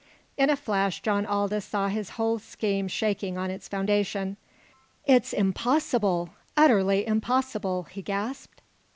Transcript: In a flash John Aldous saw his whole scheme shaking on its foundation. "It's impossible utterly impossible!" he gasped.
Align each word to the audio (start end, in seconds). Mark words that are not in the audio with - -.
In 0.35 0.49
a 0.49 0.55
flash 0.55 0.99
John 1.03 1.27
Aldous 1.27 1.63
saw 1.63 1.87
his 1.87 2.09
whole 2.17 2.39
scheme 2.39 2.87
shaking 2.87 3.37
on 3.37 3.51
its 3.51 3.67
foundation. 3.67 4.35
"It's 5.05 5.31
impossible 5.31 6.31
utterly 6.57 7.05
impossible!" 7.05 7.83
he 7.83 8.01
gasped. 8.01 8.63